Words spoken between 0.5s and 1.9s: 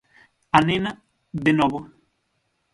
A nena, de novo: